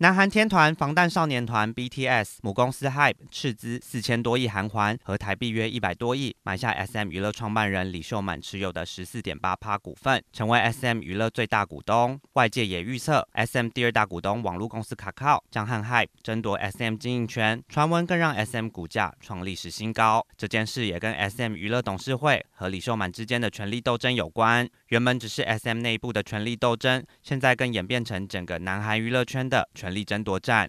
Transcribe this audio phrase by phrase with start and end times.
[0.00, 12.20] 南韩天团防弹少年团 BTS 母公司 HYBE 斥资四千多亿韩元和台币约一百多亿买下 SM 娱乐创办人李秀满持有的十四点八趴股份，成为 SM 娱乐最大股东。
[12.34, 20.24] 外界也预测 SM 第二大股东网络公司 Kakao 将和 HYBE 争夺 SM 经营权，传闻更让 SM 股价创历史新高。
[20.36, 24.68] 这件事也跟 SM 娱乐董事会和李秀满之间的权力斗争有关。
[24.90, 30.66] 原本只是 SM 内部的权力斗争，现在更演变成整个南韩娱乐圈的权权力争夺战。